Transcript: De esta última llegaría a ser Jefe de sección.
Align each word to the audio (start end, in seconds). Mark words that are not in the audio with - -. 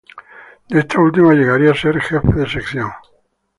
De 0.67 0.79
esta 0.79 0.99
última 0.99 1.35
llegaría 1.35 1.69
a 1.69 1.75
ser 1.75 1.99
Jefe 2.01 2.33
de 2.33 2.49
sección. 2.49 2.89